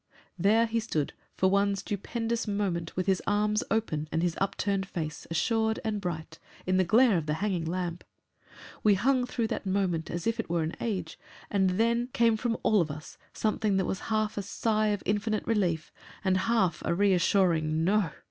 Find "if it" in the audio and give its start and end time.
10.25-10.49